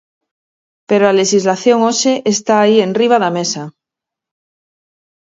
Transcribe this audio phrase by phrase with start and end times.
[0.89, 3.63] Pero a lexislación hoxe está aí enriba da mesa.